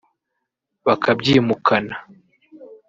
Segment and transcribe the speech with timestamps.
[0.85, 1.95] bakabyimukana